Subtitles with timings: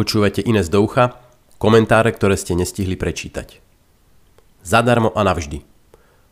[0.00, 1.20] Počúvate Ines do ucha,
[1.60, 3.60] komentáre, ktoré ste nestihli prečítať.
[4.64, 5.60] Zadarmo a navždy.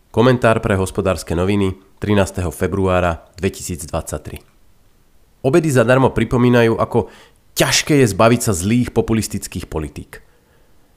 [0.09, 2.49] Komentár pre hospodárske noviny 13.
[2.49, 4.41] februára 2023.
[5.45, 7.13] Obedy zadarmo pripomínajú, ako
[7.61, 10.25] ťažké je zbaviť sa zlých populistických politík.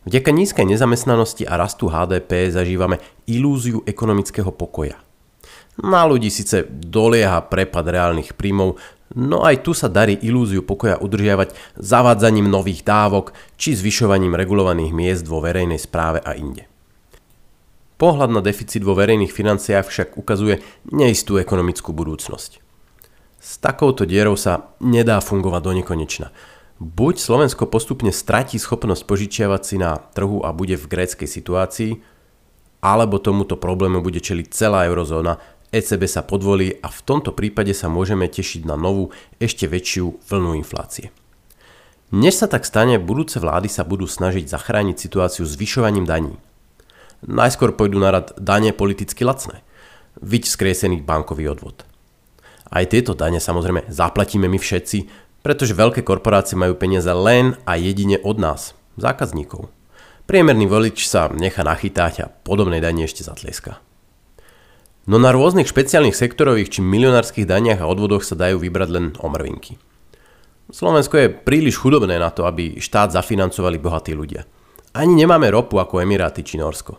[0.07, 4.95] Vďaka nízkej nezamestnanosti a rastu HDP zažívame ilúziu ekonomického pokoja–
[5.79, 8.75] na ľudí síce dolieha prepad reálnych príjmov,
[9.15, 15.25] no aj tu sa darí ilúziu pokoja udržiavať zavádzaním nových dávok či zvyšovaním regulovaných miest
[15.27, 16.67] vo verejnej správe a inde.
[18.01, 22.57] Pohľad na deficit vo verejných financiách však ukazuje neistú ekonomickú budúcnosť.
[23.41, 26.27] S takouto dierou sa nedá fungovať do nekonečna.
[26.81, 32.01] Buď Slovensko postupne stratí schopnosť požičiavať si na trhu a bude v gréckej situácii,
[32.81, 35.37] alebo tomuto problému bude čeliť celá eurozóna
[35.71, 40.59] ECB sa podvolí a v tomto prípade sa môžeme tešiť na novú, ešte väčšiu vlnu
[40.59, 41.15] inflácie.
[42.11, 46.35] Než sa tak stane, budúce vlády sa budú snažiť zachrániť situáciu zvyšovaním daní.
[47.23, 49.63] Najskôr pôjdu na rad dane politicky lacné,
[50.19, 51.87] vyť skriesený bankový odvod.
[52.67, 55.07] Aj tieto dane samozrejme zaplatíme my všetci,
[55.39, 59.71] pretože veľké korporácie majú peniaze len a jedine od nás, zákazníkov.
[60.27, 63.79] Priemerný volič sa nechá nachytať a podobnej dani ešte zatlieska.
[65.11, 69.75] No na rôznych špeciálnych sektorových či milionárskych daniach a odvodoch sa dajú vybrať len omrvinky.
[70.71, 74.47] Slovensko je príliš chudobné na to, aby štát zafinancovali bohatí ľudia.
[74.95, 76.95] Ani nemáme ropu ako Emiráty či Norsko.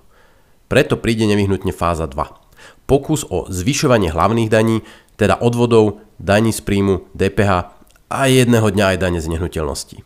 [0.69, 2.85] Preto príde nevyhnutne fáza 2.
[2.85, 4.85] Pokus o zvyšovanie hlavných daní,
[5.17, 7.73] teda odvodov, daní z príjmu, DPH
[8.13, 10.05] a jedného dňa aj dane z nehnuteľnosti.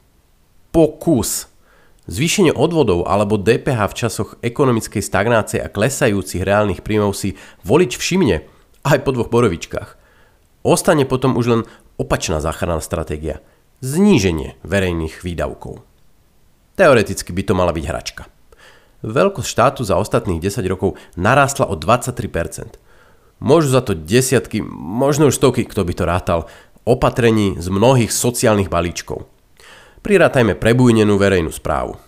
[0.70, 1.50] Pokus!
[2.06, 7.34] Zvýšenie odvodov alebo DPH v časoch ekonomickej stagnácie a klesajúcich reálnych príjmov si
[7.66, 8.46] volič všimne
[8.86, 9.98] aj po dvoch borovičkách.
[10.62, 11.62] Ostane potom už len
[11.98, 13.42] opačná záchranná stratégia.
[13.82, 15.82] Zníženie verejných výdavkov.
[16.78, 18.22] Teoreticky by to mala byť hračka.
[19.02, 22.78] Veľkosť štátu za ostatných 10 rokov narástla o 23%.
[23.42, 26.41] Môžu za to desiatky, možno už stovky, kto by to rátal,
[26.86, 29.26] opatrení z mnohých sociálnych balíčkov–
[30.06, 31.99] Prirátajme prebujnenú verejnú správu,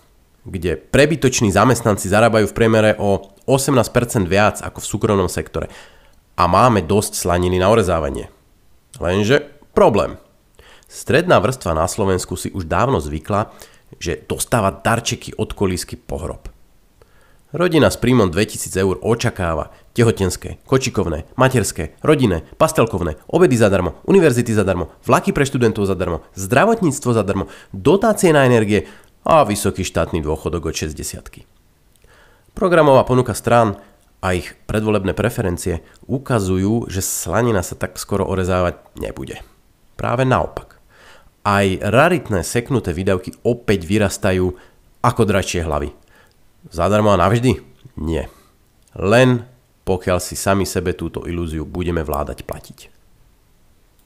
[0.46, 5.66] kde prebytoční zamestnanci zarábajú v priemere o 18% viac ako v súkromnom sektore
[6.38, 8.30] a máme dosť slaniny na orezávanie.
[9.02, 10.14] Lenže problém.
[10.86, 13.50] Stredná vrstva na Slovensku si už dávno zvykla,
[13.98, 16.46] že dostáva darčeky od kolísky pohrob.
[17.50, 24.94] Rodina s príjmom 2000 eur očakáva tehotenské, kočikovné, materské, rodinné, pastelkovné, obedy zadarmo, univerzity zadarmo,
[25.02, 27.44] vlaky pre študentov zadarmo, zdravotníctvo zadarmo,
[27.74, 28.86] dotácie na energie
[29.26, 31.42] a vysoký štátny dôchodok od 60
[32.54, 33.82] Programová ponuka strán
[34.22, 39.42] a ich predvolebné preferencie ukazujú, že slanina sa tak skoro orezávať nebude.
[39.98, 40.78] Práve naopak.
[41.42, 44.54] Aj raritné seknuté výdavky opäť vyrastajú
[45.02, 45.90] ako dračie hlavy–
[46.68, 47.56] Zadarmo a navždy?
[47.96, 48.28] Nie.
[48.92, 49.48] Len
[49.88, 52.97] pokiaľ si sami sebe túto ilúziu budeme vládať platiť.